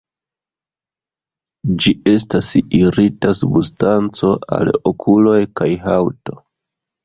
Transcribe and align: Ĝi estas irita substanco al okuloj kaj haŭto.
Ĝi 1.83 1.93
estas 2.13 2.49
irita 2.79 3.35
substanco 3.43 4.33
al 4.59 4.75
okuloj 4.95 5.39
kaj 5.63 5.73
haŭto. 5.89 6.41